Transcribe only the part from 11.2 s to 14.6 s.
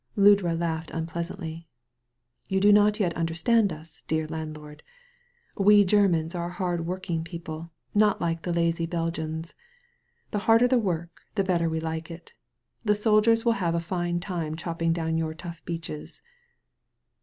the better we like it. The soldiers will have a fine time